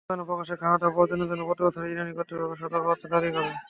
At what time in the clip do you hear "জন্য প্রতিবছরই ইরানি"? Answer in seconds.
1.31-2.11